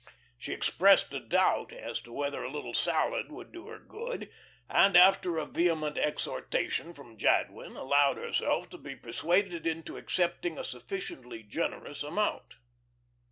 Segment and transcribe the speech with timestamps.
[0.35, 4.31] She expressed a doubt as to whether a little salad would do her good,
[4.67, 10.63] and after a vehement exhortation from Jadwin, allowed herself to be persuaded into accepting a
[10.63, 12.55] sufficiently generous amount.